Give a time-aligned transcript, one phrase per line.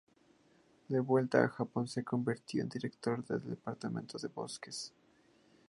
[0.89, 4.91] De vuelta a Japón se convirtió en director del Departamento de Bosques.